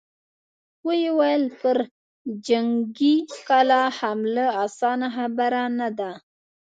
ويې 0.87 1.09
ويل: 1.19 1.43
پر 1.59 1.77
جنګي 2.47 3.15
کلا 3.47 3.83
حمله 3.97 4.45
اسانه 4.65 5.07
خبره 5.15 5.63
نه 5.79 5.89
ده! 5.97 6.11